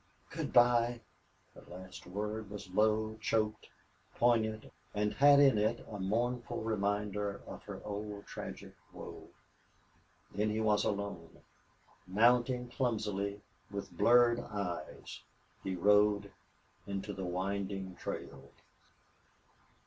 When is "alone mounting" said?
10.85-12.67